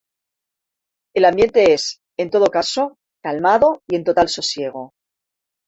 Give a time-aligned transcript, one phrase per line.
[1.13, 4.95] El ambiente es, en todo caso, calmado y en total sosiego.